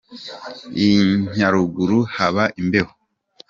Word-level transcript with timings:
I 0.85 0.87
Nyaruguru 1.37 1.99
haba 2.15 2.43
imbeho. 2.61 2.93